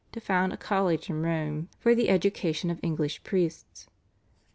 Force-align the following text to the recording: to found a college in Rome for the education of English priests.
to 0.11 0.19
found 0.19 0.51
a 0.51 0.57
college 0.57 1.11
in 1.11 1.21
Rome 1.21 1.69
for 1.77 1.93
the 1.93 2.09
education 2.09 2.71
of 2.71 2.79
English 2.81 3.23
priests. 3.23 3.85